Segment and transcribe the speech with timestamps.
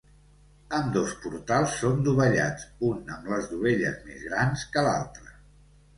[0.77, 5.41] Ambdós portals són dovellats, un amb les dovelles més grans que l'altre.